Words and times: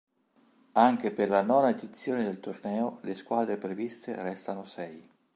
Anche 0.79 1.11
per 1.11 1.29
la 1.29 1.43
nona 1.43 1.69
edizione 1.69 2.23
del 2.23 2.39
torneo 2.39 2.97
le 3.03 3.13
squadre 3.13 3.59
previste 3.59 4.19
restano 4.19 4.63
sei. 4.63 5.07